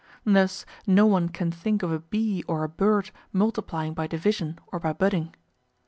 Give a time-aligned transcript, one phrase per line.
[0.25, 4.79] Thus, no one can think of a bee or a bird multiplying by division or
[4.79, 5.35] by budding.